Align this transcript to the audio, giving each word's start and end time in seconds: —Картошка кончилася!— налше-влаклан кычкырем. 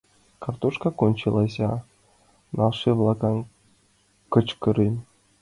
—Картошка 0.43 0.89
кончилася!— 0.99 1.69
налше-влаклан 2.57 3.37
кычкырем. 4.33 4.95